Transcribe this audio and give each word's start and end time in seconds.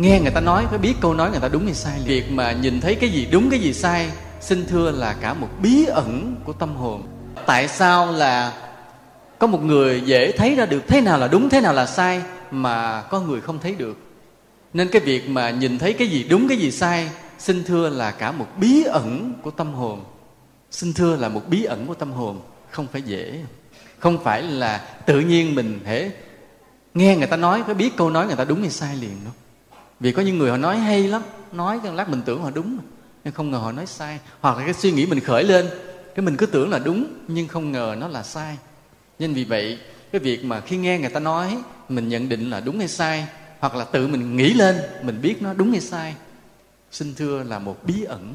nghe 0.00 0.20
người 0.20 0.30
ta 0.30 0.40
nói, 0.40 0.66
phải 0.70 0.78
biết 0.78 0.94
câu 1.00 1.14
nói 1.14 1.30
người 1.30 1.40
ta 1.40 1.48
đúng 1.48 1.64
hay 1.64 1.74
sai 1.74 2.00
việc 2.04 2.30
mà 2.30 2.52
nhìn 2.52 2.80
thấy 2.80 2.94
cái 2.94 3.10
gì 3.10 3.28
đúng, 3.32 3.50
cái 3.50 3.60
gì 3.60 3.72
sai, 3.72 4.10
xin 4.40 4.66
thưa 4.66 4.90
là 4.90 5.12
cả 5.20 5.34
một 5.34 5.48
bí 5.62 5.84
ẩn 5.84 6.36
của 6.44 6.52
tâm 6.52 6.76
hồn. 6.76 7.02
Tại 7.46 7.68
sao 7.68 8.12
là 8.12 8.52
có 9.38 9.46
một 9.46 9.62
người 9.62 10.00
dễ 10.00 10.32
thấy 10.32 10.54
ra 10.54 10.66
được 10.66 10.82
thế 10.88 11.00
nào 11.00 11.18
là 11.18 11.28
đúng, 11.28 11.48
thế 11.48 11.60
nào 11.60 11.72
là 11.72 11.86
sai, 11.86 12.22
mà 12.50 13.02
có 13.02 13.20
người 13.20 13.40
không 13.40 13.58
thấy 13.58 13.74
được? 13.74 13.96
Nên 14.72 14.88
cái 14.88 15.02
việc 15.02 15.28
mà 15.28 15.50
nhìn 15.50 15.78
thấy 15.78 15.92
cái 15.92 16.08
gì 16.08 16.26
đúng, 16.30 16.48
cái 16.48 16.58
gì 16.58 16.70
sai, 16.70 17.10
xin 17.38 17.64
thưa 17.64 17.88
là 17.88 18.10
cả 18.10 18.32
một 18.32 18.46
bí 18.60 18.84
ẩn 18.84 19.34
của 19.42 19.50
tâm 19.50 19.74
hồn. 19.74 20.04
Xin 20.70 20.92
thưa 20.92 21.16
là 21.16 21.28
một 21.28 21.42
bí 21.48 21.64
ẩn 21.64 21.86
của 21.86 21.94
tâm 21.94 22.12
hồn, 22.12 22.40
không 22.70 22.86
phải 22.92 23.02
dễ. 23.02 23.40
Không 23.98 24.24
phải 24.24 24.42
là 24.42 24.78
tự 25.06 25.20
nhiên 25.20 25.54
mình 25.54 25.80
thể 25.84 26.10
nghe 26.94 27.16
người 27.16 27.26
ta 27.26 27.36
nói, 27.36 27.62
phải 27.66 27.74
biết 27.74 27.96
câu 27.96 28.10
nói 28.10 28.26
người 28.26 28.36
ta 28.36 28.44
đúng 28.44 28.60
hay 28.60 28.70
sai 28.70 28.96
liền 28.96 29.24
đâu 29.24 29.32
vì 30.02 30.12
có 30.12 30.22
những 30.22 30.38
người 30.38 30.50
họ 30.50 30.56
nói 30.56 30.78
hay 30.78 31.08
lắm, 31.08 31.22
nói 31.52 31.80
cái 31.82 31.92
lát 31.92 32.08
mình 32.08 32.22
tưởng 32.24 32.42
họ 32.42 32.50
đúng 32.50 32.78
nhưng 33.24 33.34
không 33.34 33.50
ngờ 33.50 33.58
họ 33.58 33.72
nói 33.72 33.86
sai. 33.86 34.18
Hoặc 34.40 34.58
là 34.58 34.64
cái 34.64 34.74
suy 34.74 34.92
nghĩ 34.92 35.06
mình 35.06 35.20
khởi 35.20 35.44
lên, 35.44 35.68
cái 36.14 36.24
mình 36.24 36.36
cứ 36.36 36.46
tưởng 36.46 36.70
là 36.70 36.78
đúng, 36.78 37.06
nhưng 37.28 37.48
không 37.48 37.72
ngờ 37.72 37.96
nó 37.98 38.08
là 38.08 38.22
sai. 38.22 38.58
Nên 39.18 39.34
vì 39.34 39.44
vậy, 39.44 39.78
cái 40.12 40.20
việc 40.20 40.44
mà 40.44 40.60
khi 40.60 40.76
nghe 40.76 40.98
người 40.98 41.10
ta 41.10 41.20
nói, 41.20 41.58
mình 41.88 42.08
nhận 42.08 42.28
định 42.28 42.50
là 42.50 42.60
đúng 42.60 42.78
hay 42.78 42.88
sai, 42.88 43.26
hoặc 43.58 43.74
là 43.74 43.84
tự 43.84 44.06
mình 44.06 44.36
nghĩ 44.36 44.54
lên, 44.54 44.76
mình 45.02 45.22
biết 45.22 45.42
nó 45.42 45.54
đúng 45.54 45.70
hay 45.70 45.80
sai, 45.80 46.14
xin 46.90 47.14
thưa 47.14 47.42
là 47.42 47.58
một 47.58 47.84
bí 47.86 48.02
ẩn, 48.02 48.34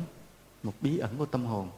một 0.64 0.74
bí 0.82 0.98
ẩn 0.98 1.18
của 1.18 1.26
tâm 1.26 1.46
hồn. 1.46 1.70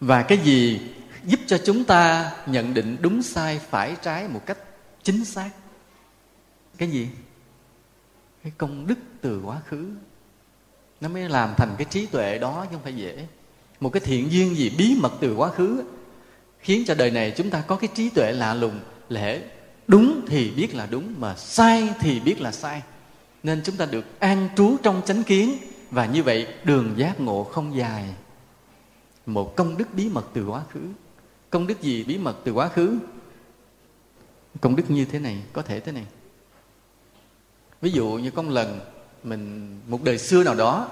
Và 0.00 0.22
cái 0.22 0.38
gì 0.38 0.80
giúp 1.24 1.40
cho 1.46 1.58
chúng 1.66 1.84
ta 1.84 2.32
nhận 2.46 2.74
định 2.74 2.96
đúng 3.00 3.22
sai 3.22 3.60
phải 3.70 3.96
trái 4.02 4.28
một 4.28 4.46
cách 4.46 4.58
chính 5.02 5.24
xác? 5.24 5.50
Cái 6.78 6.90
gì? 6.90 7.08
Cái 8.46 8.52
công 8.58 8.86
đức 8.86 8.98
từ 9.20 9.40
quá 9.44 9.60
khứ, 9.66 9.86
nó 11.00 11.08
mới 11.08 11.28
làm 11.28 11.54
thành 11.56 11.74
cái 11.78 11.86
trí 11.90 12.06
tuệ 12.06 12.38
đó 12.38 12.66
chứ 12.70 12.70
không 12.72 12.82
phải 12.82 12.96
dễ. 12.96 13.26
Một 13.80 13.90
cái 13.90 14.00
thiện 14.00 14.32
duyên 14.32 14.54
gì 14.56 14.70
bí 14.78 14.96
mật 15.00 15.12
từ 15.20 15.34
quá 15.34 15.50
khứ 15.50 15.84
khiến 16.60 16.84
cho 16.86 16.94
đời 16.94 17.10
này 17.10 17.32
chúng 17.36 17.50
ta 17.50 17.60
có 17.60 17.76
cái 17.76 17.88
trí 17.94 18.10
tuệ 18.10 18.32
lạ 18.32 18.54
lùng, 18.54 18.80
lẽ 19.08 19.40
đúng 19.88 20.20
thì 20.28 20.50
biết 20.50 20.74
là 20.74 20.86
đúng 20.86 21.14
mà 21.18 21.34
sai 21.36 21.94
thì 22.00 22.20
biết 22.20 22.40
là 22.40 22.52
sai. 22.52 22.82
Nên 23.42 23.62
chúng 23.64 23.76
ta 23.76 23.86
được 23.86 24.20
an 24.20 24.48
trú 24.56 24.76
trong 24.82 25.02
chánh 25.06 25.22
kiến 25.22 25.56
và 25.90 26.06
như 26.06 26.22
vậy 26.22 26.46
đường 26.64 26.94
giác 26.96 27.20
ngộ 27.20 27.44
không 27.44 27.76
dài. 27.76 28.14
Một 29.26 29.56
công 29.56 29.76
đức 29.76 29.94
bí 29.94 30.08
mật 30.08 30.26
từ 30.32 30.46
quá 30.46 30.62
khứ. 30.70 30.80
Công 31.50 31.66
đức 31.66 31.82
gì 31.82 32.04
bí 32.04 32.18
mật 32.18 32.36
từ 32.44 32.52
quá 32.52 32.68
khứ? 32.68 32.98
Công 34.60 34.76
đức 34.76 34.90
như 34.90 35.04
thế 35.04 35.18
này, 35.18 35.42
có 35.52 35.62
thể 35.62 35.80
thế 35.80 35.92
này 35.92 36.06
ví 37.80 37.90
dụ 37.90 38.08
như 38.08 38.30
có 38.30 38.42
một 38.42 38.50
lần 38.50 38.80
mình, 39.22 39.76
một 39.88 40.02
đời 40.02 40.18
xưa 40.18 40.44
nào 40.44 40.54
đó, 40.54 40.88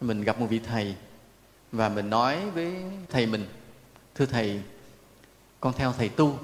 mình 0.00 0.24
gặp 0.24 0.40
một 0.40 0.46
vị 0.50 0.58
thầy 0.58 0.94
và 1.72 1.88
mình 1.88 2.10
nói 2.10 2.50
với 2.50 2.74
thầy 3.08 3.26
mình, 3.26 3.46
thưa 4.14 4.26
thầy, 4.26 4.62
con 5.60 5.72
theo 5.72 5.92
thầy 5.92 6.08
tu, 6.08 6.38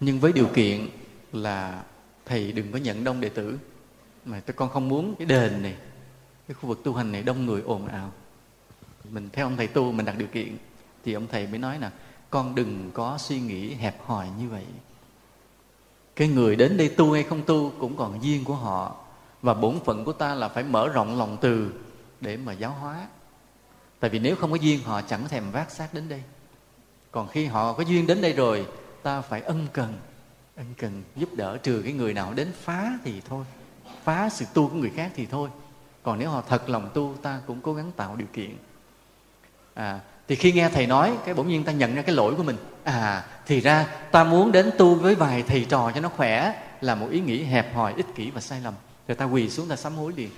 nhưng 0.00 0.20
với 0.20 0.32
điều 0.32 0.46
kiện 0.46 0.88
là 1.32 1.82
thầy 2.26 2.52
đừng 2.52 2.72
có 2.72 2.78
nhận 2.78 3.04
đông 3.04 3.20
đệ 3.20 3.28
tử, 3.28 3.58
mà 4.24 4.40
tôi 4.40 4.54
con 4.54 4.68
không 4.68 4.88
muốn 4.88 5.14
cái 5.18 5.26
đền 5.26 5.62
này, 5.62 5.74
cái 6.48 6.54
khu 6.54 6.68
vực 6.68 6.80
tu 6.84 6.94
hành 6.94 7.12
này 7.12 7.22
đông 7.22 7.46
người 7.46 7.62
ồn 7.62 7.86
ào. 7.86 8.12
Mình 9.10 9.28
theo 9.32 9.46
ông 9.46 9.56
thầy 9.56 9.66
tu, 9.66 9.92
mình 9.92 10.06
đặt 10.06 10.18
điều 10.18 10.28
kiện, 10.28 10.56
thì 11.04 11.12
ông 11.12 11.26
thầy 11.26 11.46
mới 11.46 11.58
nói 11.58 11.78
là 11.78 11.90
con 12.30 12.54
đừng 12.54 12.90
có 12.94 13.18
suy 13.18 13.40
nghĩ 13.40 13.74
hẹp 13.74 14.06
hòi 14.06 14.28
như 14.38 14.48
vậy 14.48 14.64
cái 16.20 16.28
người 16.28 16.56
đến 16.56 16.76
đây 16.76 16.88
tu 16.88 17.12
hay 17.12 17.22
không 17.22 17.42
tu 17.42 17.72
cũng 17.78 17.96
còn 17.96 18.22
duyên 18.22 18.44
của 18.44 18.54
họ. 18.54 18.96
Và 19.42 19.54
bổn 19.54 19.80
phận 19.84 20.04
của 20.04 20.12
ta 20.12 20.34
là 20.34 20.48
phải 20.48 20.64
mở 20.64 20.88
rộng 20.88 21.18
lòng 21.18 21.36
từ 21.40 21.72
để 22.20 22.36
mà 22.36 22.52
giáo 22.52 22.70
hóa. 22.70 23.06
Tại 24.00 24.10
vì 24.10 24.18
nếu 24.18 24.36
không 24.36 24.50
có 24.50 24.56
duyên 24.56 24.80
họ 24.84 25.02
chẳng 25.02 25.28
thèm 25.28 25.50
vác 25.50 25.70
xác 25.70 25.94
đến 25.94 26.08
đây. 26.08 26.22
Còn 27.10 27.28
khi 27.28 27.46
họ 27.46 27.72
có 27.72 27.82
duyên 27.82 28.06
đến 28.06 28.20
đây 28.20 28.32
rồi 28.32 28.66
ta 29.02 29.20
phải 29.20 29.40
ân 29.40 29.66
cần. 29.72 29.94
Ân 30.56 30.66
cần 30.78 31.02
giúp 31.16 31.28
đỡ 31.36 31.56
trừ 31.56 31.82
cái 31.84 31.92
người 31.92 32.14
nào 32.14 32.34
đến 32.34 32.52
phá 32.62 32.98
thì 33.04 33.20
thôi. 33.28 33.44
Phá 34.04 34.28
sự 34.28 34.44
tu 34.54 34.68
của 34.68 34.76
người 34.76 34.92
khác 34.96 35.12
thì 35.14 35.26
thôi. 35.26 35.48
Còn 36.02 36.18
nếu 36.18 36.30
họ 36.30 36.42
thật 36.48 36.68
lòng 36.68 36.90
tu 36.94 37.14
ta 37.22 37.40
cũng 37.46 37.60
cố 37.60 37.74
gắng 37.74 37.92
tạo 37.96 38.16
điều 38.16 38.28
kiện. 38.32 38.56
À, 39.74 40.00
thì 40.28 40.36
khi 40.36 40.52
nghe 40.52 40.68
thầy 40.68 40.86
nói 40.86 41.16
cái 41.24 41.34
bỗng 41.34 41.48
nhiên 41.48 41.64
ta 41.64 41.72
nhận 41.72 41.94
ra 41.94 42.02
cái 42.02 42.14
lỗi 42.14 42.34
của 42.36 42.42
mình 42.42 42.56
à 42.84 43.24
thì 43.46 43.60
ra 43.60 43.86
ta 44.10 44.24
muốn 44.24 44.52
đến 44.52 44.70
tu 44.78 44.94
với 44.94 45.14
vài 45.14 45.42
thầy 45.42 45.66
trò 45.68 45.92
cho 45.94 46.00
nó 46.00 46.08
khỏe, 46.08 46.62
là 46.80 46.94
một 46.94 47.08
ý 47.10 47.20
nghĩ 47.20 47.42
hẹp 47.42 47.74
hòi, 47.74 47.94
ích 47.96 48.06
kỷ 48.14 48.30
và 48.30 48.40
sai 48.40 48.60
lầm. 48.60 48.74
Rồi 49.08 49.16
ta 49.16 49.24
quỳ 49.24 49.50
xuống 49.50 49.68
ta 49.68 49.76
sám 49.76 49.96
hối 49.96 50.12
liền. 50.16 50.30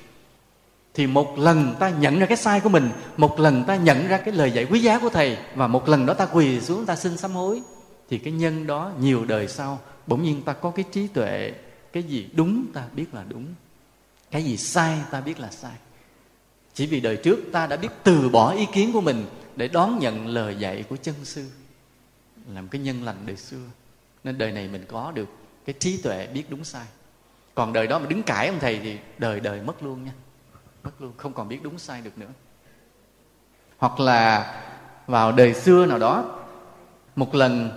Thì 0.95 1.07
một 1.07 1.39
lần 1.39 1.75
ta 1.79 1.89
nhận 1.89 2.19
ra 2.19 2.27
cái 2.27 2.37
sai 2.37 2.61
của 2.61 2.69
mình, 2.69 2.91
một 3.17 3.41
lần 3.41 3.65
ta 3.65 3.77
nhận 3.77 4.09
ra 4.09 4.19
cái 4.19 4.35
lời 4.35 4.51
dạy 4.51 4.67
quý 4.71 4.81
giá 4.81 4.99
của 4.99 5.09
thầy, 5.09 5.37
và 5.55 5.67
một 5.67 5.89
lần 5.89 6.07
đó 6.07 6.15
ta 6.15 6.27
quỳ 6.27 6.61
xuống 6.61 6.87
ta 6.87 6.97
xin 6.97 7.17
sám 7.17 7.33
hối, 7.33 7.63
thì 8.11 8.19
cái 8.19 8.33
nhân 8.33 8.67
đó 8.67 8.93
nhiều 9.01 9.25
đời 9.25 9.49
sau, 9.49 9.81
bỗng 10.07 10.23
nhiên 10.23 10.43
ta 10.43 10.53
có 10.53 10.71
cái 10.71 10.85
trí 10.93 11.07
tuệ, 11.07 11.53
cái 11.93 12.03
gì 12.03 12.29
đúng 12.33 12.67
ta 12.75 12.85
biết 12.93 13.15
là 13.15 13.25
đúng, 13.29 13.47
cái 14.31 14.45
gì 14.45 14.57
sai 14.57 14.99
ta 15.11 15.21
biết 15.21 15.41
là 15.41 15.51
sai. 15.51 15.73
Chỉ 16.75 16.87
vì 16.87 17.01
đời 17.01 17.17
trước 17.17 17.39
ta 17.53 17.67
đã 17.67 17.77
biết 17.77 17.89
từ 18.03 18.29
bỏ 18.29 18.53
ý 18.53 18.67
kiến 18.73 18.93
của 18.93 19.01
mình 19.01 19.27
để 19.57 19.69
đón 19.69 19.99
nhận 19.99 20.27
lời 20.27 20.57
dạy 20.59 20.85
của 20.89 20.97
chân 20.97 21.15
sư 21.25 21.45
làm 22.49 22.69
cái 22.69 22.81
nhân 22.81 23.03
lành 23.05 23.17
đời 23.27 23.37
xưa. 23.37 23.65
Nên 24.25 24.39
đời 24.39 24.53
này 24.53 24.69
mình 24.69 24.85
có 24.89 25.13
được 25.15 25.29
cái 25.65 25.75
trí 25.79 26.03
tuệ 26.03 26.27
biết 26.27 26.45
đúng 26.49 26.65
sai. 26.65 26.87
Còn 27.55 27.73
đời 27.73 27.87
đó 27.87 27.99
mà 27.99 28.07
đứng 28.07 28.23
cãi 28.23 28.49
ông 28.49 28.59
thầy 28.61 28.81
thì 28.83 28.99
đời 29.19 29.41
đời 29.41 29.61
mất 29.63 29.83
luôn 29.83 30.05
nha. 30.05 30.13
Mất 30.85 30.91
luôn, 30.99 31.13
không 31.17 31.33
còn 31.33 31.49
biết 31.49 31.59
đúng 31.63 31.79
sai 31.79 32.01
được 32.01 32.19
nữa. 32.19 32.31
Hoặc 33.79 34.01
là 34.01 34.55
vào 35.07 35.33
đời 35.33 35.55
xưa 35.55 35.87
nào 35.87 35.99
đó, 35.99 36.41
một 37.17 37.35
lần 37.35 37.71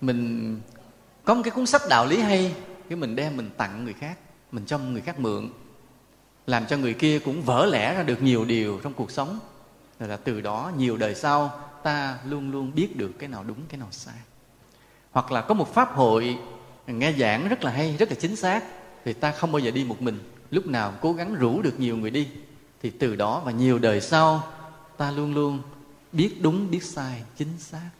mình 0.00 0.60
có 1.24 1.34
một 1.34 1.42
cái 1.44 1.50
cuốn 1.50 1.66
sách 1.66 1.82
đạo 1.88 2.06
lý 2.06 2.18
hay, 2.20 2.54
cái 2.88 2.96
mình 2.96 3.16
đem 3.16 3.36
mình 3.36 3.50
tặng 3.56 3.84
người 3.84 3.92
khác, 3.92 4.18
mình 4.52 4.66
cho 4.66 4.78
người 4.78 5.00
khác 5.00 5.18
mượn, 5.18 5.50
làm 6.46 6.66
cho 6.66 6.76
người 6.76 6.94
kia 6.94 7.18
cũng 7.18 7.42
vỡ 7.42 7.66
lẽ 7.66 7.94
ra 7.94 8.02
được 8.02 8.22
nhiều 8.22 8.44
điều 8.44 8.80
trong 8.82 8.92
cuộc 8.92 9.10
sống 9.10 9.38
rồi 10.00 10.08
là 10.08 10.16
từ 10.16 10.40
đó 10.40 10.72
nhiều 10.76 10.96
đời 10.96 11.14
sau, 11.14 11.60
ta 11.82 12.18
luôn 12.24 12.50
luôn 12.50 12.72
biết 12.74 12.96
được 12.96 13.10
cái 13.18 13.28
nào 13.28 13.44
đúng, 13.48 13.58
cái 13.68 13.78
nào 13.78 13.88
sai. 13.90 14.14
Hoặc 15.12 15.32
là 15.32 15.40
có 15.40 15.54
một 15.54 15.74
pháp 15.74 15.94
hội 15.94 16.38
nghe 16.86 17.12
giảng 17.12 17.48
rất 17.48 17.64
là 17.64 17.70
hay, 17.70 17.96
rất 17.96 18.08
là 18.08 18.16
chính 18.20 18.36
xác, 18.36 18.64
thì 19.04 19.12
ta 19.12 19.32
không 19.32 19.52
bao 19.52 19.58
giờ 19.58 19.70
đi 19.70 19.84
một 19.84 20.02
mình. 20.02 20.18
Lúc 20.50 20.66
nào 20.66 20.92
cố 21.00 21.12
gắng 21.12 21.34
rủ 21.34 21.62
được 21.62 21.80
nhiều 21.80 21.96
người 21.96 22.10
đi, 22.10 22.28
thì 22.82 22.90
từ 22.90 23.16
đó 23.16 23.42
và 23.44 23.52
nhiều 23.52 23.78
đời 23.78 24.00
sau, 24.00 24.42
ta 24.96 25.10
luôn 25.10 25.34
luôn 25.34 25.58
biết 26.12 26.42
đúng, 26.42 26.70
biết 26.70 26.82
sai, 26.82 27.22
chính 27.36 27.58
xác. 27.58 27.90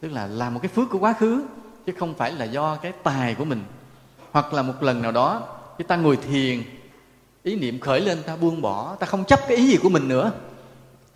Tức 0.00 0.08
là 0.08 0.26
làm 0.26 0.54
một 0.54 0.60
cái 0.62 0.68
phước 0.68 0.90
của 0.90 0.98
quá 0.98 1.12
khứ, 1.12 1.44
chứ 1.86 1.92
không 1.98 2.14
phải 2.14 2.32
là 2.32 2.44
do 2.44 2.76
cái 2.76 2.92
tài 3.02 3.34
của 3.34 3.44
mình. 3.44 3.64
Hoặc 4.32 4.52
là 4.52 4.62
một 4.62 4.82
lần 4.82 5.02
nào 5.02 5.12
đó, 5.12 5.58
khi 5.78 5.84
ta 5.84 5.96
ngồi 5.96 6.16
thiền, 6.16 6.62
ý 7.42 7.56
niệm 7.56 7.80
khởi 7.80 8.00
lên, 8.00 8.22
ta 8.22 8.36
buông 8.36 8.62
bỏ, 8.62 8.96
ta 9.00 9.06
không 9.06 9.24
chấp 9.24 9.40
cái 9.48 9.56
ý 9.56 9.66
gì 9.66 9.76
của 9.82 9.88
mình 9.88 10.08
nữa 10.08 10.32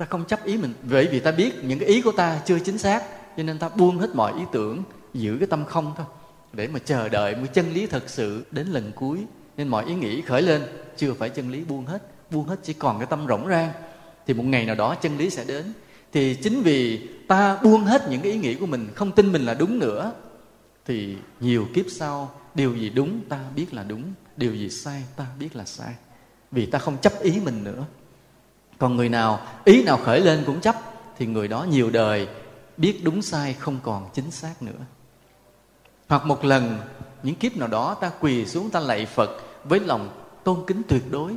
ta 0.01 0.07
không 0.07 0.25
chấp 0.25 0.45
ý 0.45 0.57
mình, 0.57 0.75
bởi 0.91 1.07
vì 1.07 1.21
ta 1.21 1.33
biết 1.33 1.65
những 1.65 1.79
cái 1.79 1.89
ý 1.89 2.03
của 2.03 2.13
ta 2.13 2.41
chưa 2.47 2.59
chính 2.59 2.79
xác, 2.79 3.03
cho 3.37 3.43
nên 3.43 3.59
ta 3.59 3.69
buông 3.69 3.99
hết 3.99 4.15
mọi 4.15 4.33
ý 4.33 4.45
tưởng, 4.53 4.83
giữ 5.15 5.37
cái 5.41 5.47
tâm 5.47 5.65
không 5.65 5.95
thôi, 5.97 6.07
để 6.53 6.69
mà 6.69 6.79
chờ 6.79 7.09
đợi 7.09 7.37
một 7.37 7.47
chân 7.53 7.73
lý 7.73 7.87
thật 7.87 8.03
sự 8.07 8.45
đến 8.51 8.67
lần 8.67 8.93
cuối. 8.95 9.19
Nên 9.57 9.69
mọi 9.69 9.85
ý 9.85 9.95
nghĩ 9.95 10.23
khởi 10.23 10.43
lên, 10.43 10.63
chưa 10.97 11.15
phải 11.15 11.31
chân 11.31 11.51
lý 11.51 11.65
buông 11.65 11.87
hết 11.87 12.03
buông 12.31 12.45
hết 12.45 12.57
chỉ 12.63 12.73
còn 12.73 12.99
cái 12.99 13.07
tâm 13.07 13.27
rỗng 13.29 13.49
rang. 13.49 13.73
Thì 14.27 14.35
một 14.35 14.43
ngày 14.43 14.67
nào 14.67 14.75
đó 14.75 14.95
chân 14.95 15.19
lý 15.19 15.31
sẽ 15.31 15.45
đến. 15.45 15.65
Thì 16.13 16.35
chính 16.35 16.63
vì 16.63 17.09
ta 17.29 17.57
buông 17.63 17.85
hết 17.85 18.11
những 18.11 18.21
cái 18.21 18.33
ý 18.33 18.39
nghĩ 18.39 18.55
của 18.55 18.67
mình, 18.67 18.89
không 18.95 19.13
tin 19.13 19.33
mình 19.33 19.43
là 19.43 19.55
đúng 19.55 19.79
nữa, 19.79 20.13
thì 20.87 21.17
nhiều 21.41 21.67
kiếp 21.75 21.85
sau, 21.89 22.31
điều 22.55 22.77
gì 22.77 22.91
đúng 22.91 23.21
ta 23.29 23.41
biết 23.57 23.75
là 23.75 23.83
đúng, 23.83 24.03
điều 24.37 24.55
gì 24.55 24.71
sai 24.71 25.03
ta 25.17 25.27
biết 25.39 25.57
là 25.57 25.65
sai. 25.65 25.95
Vì 26.51 26.67
ta 26.67 26.79
không 26.79 26.97
chấp 27.03 27.21
ý 27.23 27.41
mình 27.45 27.65
nữa 27.65 27.85
còn 28.81 28.97
người 28.97 29.09
nào, 29.09 29.47
ý 29.65 29.83
nào 29.83 29.97
khởi 29.97 30.21
lên 30.21 30.43
cũng 30.47 30.61
chấp, 30.61 30.77
thì 31.19 31.27
người 31.27 31.49
đó 31.49 31.67
nhiều 31.71 31.91
đời 31.91 32.29
biết 32.77 33.01
đúng 33.03 33.23
sai 33.23 33.55
không 33.55 33.79
còn 33.83 34.11
chính 34.15 34.31
xác 34.31 34.63
nữa. 34.63 34.81
Hoặc 36.09 36.27
một 36.27 36.45
lần, 36.45 36.79
những 37.23 37.35
kiếp 37.35 37.57
nào 37.57 37.69
đó 37.69 37.95
ta 37.95 38.11
quỳ 38.21 38.47
xuống 38.47 38.71
ta 38.71 38.81
lạy 38.81 39.07
phật 39.07 39.31
với 39.65 39.81
lòng 39.81 40.11
tôn 40.45 40.59
kính 40.67 40.83
tuyệt 40.89 41.03
đối, 41.11 41.33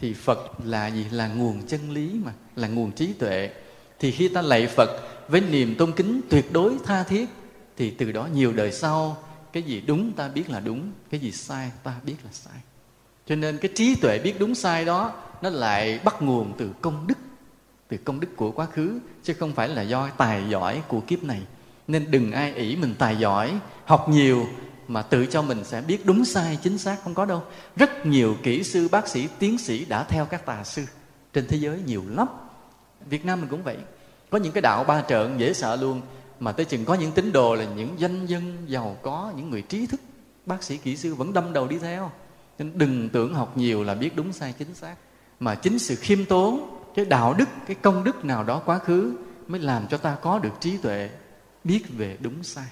thì 0.00 0.14
phật 0.14 0.38
là 0.64 0.86
gì? 0.86 1.06
Là 1.10 1.28
nguồn 1.28 1.66
chân 1.66 1.90
lý 1.90 2.20
mà, 2.24 2.32
là 2.56 2.68
nguồn 2.68 2.92
trí 2.92 3.12
tuệ. 3.12 3.50
Thì 3.98 4.10
khi 4.10 4.28
ta 4.28 4.42
lạy 4.42 4.66
phật 4.66 4.88
với 5.28 5.40
niềm 5.40 5.74
tôn 5.78 5.92
kính 5.92 6.20
tuyệt 6.30 6.52
đối 6.52 6.76
tha 6.84 7.02
thiết, 7.02 7.28
thì 7.76 7.90
từ 7.90 8.12
đó 8.12 8.28
nhiều 8.34 8.52
đời 8.52 8.72
sau, 8.72 9.16
cái 9.52 9.62
gì 9.62 9.80
đúng 9.80 10.12
ta 10.12 10.28
biết 10.28 10.50
là 10.50 10.60
đúng, 10.60 10.92
cái 11.10 11.20
gì 11.20 11.32
sai 11.32 11.70
ta 11.82 11.94
biết 12.04 12.16
là 12.24 12.30
sai 12.32 12.60
cho 13.30 13.36
nên 13.36 13.58
cái 13.58 13.70
trí 13.74 13.94
tuệ 13.94 14.18
biết 14.18 14.34
đúng 14.38 14.54
sai 14.54 14.84
đó, 14.84 15.12
nó 15.42 15.50
lại 15.50 16.00
bắt 16.04 16.22
nguồn 16.22 16.52
từ 16.58 16.70
công 16.80 17.06
đức, 17.06 17.18
từ 17.88 17.96
công 17.96 18.20
đức 18.20 18.28
của 18.36 18.50
quá 18.50 18.66
khứ, 18.66 19.00
chứ 19.22 19.34
không 19.34 19.52
phải 19.52 19.68
là 19.68 19.82
do 19.82 20.08
tài 20.08 20.42
giỏi 20.48 20.82
của 20.88 21.00
kiếp 21.00 21.24
này. 21.24 21.40
Nên 21.88 22.10
đừng 22.10 22.32
ai 22.32 22.54
ỷ 22.54 22.76
mình 22.76 22.94
tài 22.98 23.16
giỏi, 23.16 23.58
học 23.84 24.08
nhiều 24.08 24.46
mà 24.88 25.02
tự 25.02 25.26
cho 25.26 25.42
mình 25.42 25.64
sẽ 25.64 25.80
biết 25.80 26.06
đúng 26.06 26.24
sai, 26.24 26.58
chính 26.62 26.78
xác 26.78 27.02
không 27.04 27.14
có 27.14 27.24
đâu. 27.24 27.42
Rất 27.76 28.06
nhiều 28.06 28.36
kỹ 28.42 28.62
sư, 28.62 28.88
bác 28.88 29.08
sĩ, 29.08 29.28
tiến 29.38 29.58
sĩ 29.58 29.84
đã 29.84 30.04
theo 30.04 30.24
các 30.24 30.46
tà 30.46 30.64
sư 30.64 30.84
trên 31.32 31.46
thế 31.46 31.56
giới 31.56 31.80
nhiều 31.86 32.04
lắm. 32.08 32.26
Việt 33.06 33.24
nam 33.24 33.40
mình 33.40 33.50
cũng 33.50 33.62
vậy. 33.62 33.76
Có 34.30 34.38
những 34.38 34.52
cái 34.52 34.62
đạo 34.62 34.84
ba 34.84 35.02
trợn 35.02 35.38
dễ 35.38 35.52
sợ 35.52 35.76
luôn, 35.76 36.00
mà 36.40 36.52
tới 36.52 36.64
chừng 36.64 36.84
có 36.84 36.94
những 36.94 37.12
tín 37.12 37.32
đồ 37.32 37.54
là 37.54 37.64
những 37.64 37.96
doanh 37.98 38.26
nhân 38.26 38.56
giàu 38.66 38.96
có, 39.02 39.32
những 39.36 39.50
người 39.50 39.62
trí 39.62 39.86
thức, 39.86 40.00
bác 40.46 40.62
sĩ, 40.62 40.76
kỹ 40.76 40.96
sư 40.96 41.14
vẫn 41.14 41.32
đâm 41.32 41.52
đầu 41.52 41.68
đi 41.68 41.78
theo 41.78 42.10
nên 42.60 42.78
đừng 42.78 43.08
tưởng 43.08 43.34
học 43.34 43.56
nhiều 43.56 43.84
là 43.84 43.94
biết 43.94 44.16
đúng 44.16 44.32
sai 44.32 44.54
chính 44.58 44.74
xác, 44.74 44.94
mà 45.40 45.54
chính 45.54 45.78
sự 45.78 45.96
khiêm 45.96 46.24
tốn, 46.24 46.80
cái 46.94 47.04
đạo 47.04 47.34
đức, 47.34 47.48
cái 47.66 47.76
công 47.82 48.04
đức 48.04 48.24
nào 48.24 48.44
đó 48.44 48.62
quá 48.64 48.78
khứ 48.78 49.16
mới 49.48 49.60
làm 49.60 49.86
cho 49.88 49.96
ta 49.96 50.16
có 50.22 50.38
được 50.38 50.52
trí 50.60 50.76
tuệ, 50.76 51.10
biết 51.64 51.82
về 51.88 52.16
đúng 52.20 52.42
sai. 52.42 52.66